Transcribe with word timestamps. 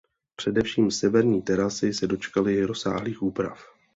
Především 0.35 0.91
severní 0.91 1.41
terasy 1.41 1.93
se 1.93 2.07
dočkaly 2.07 2.63
rozsáhlých 2.65 3.21
úprav. 3.21 3.59